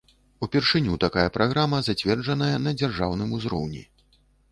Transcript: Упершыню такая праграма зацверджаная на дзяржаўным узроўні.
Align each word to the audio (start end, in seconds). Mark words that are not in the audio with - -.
Упершыню 0.45 0.95
такая 1.03 1.25
праграма 1.35 1.81
зацверджаная 1.87 2.55
на 2.69 2.73
дзяржаўным 2.79 3.37
узроўні. 3.41 3.83